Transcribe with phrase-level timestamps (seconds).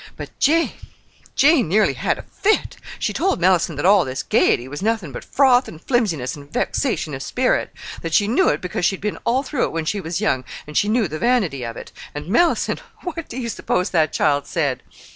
[0.17, 2.77] But Jane—Jane nearly had a fit.
[2.97, 7.13] She told Mellicent that all this gayety was nothing but froth and flimsiness and vexation
[7.13, 7.71] of spirit.
[8.01, 10.75] That she knew it because she'd been all through it when she was young, and
[10.75, 11.91] she knew the vanity of it.
[12.15, 14.81] And Mellicent—what do you suppose that child said?"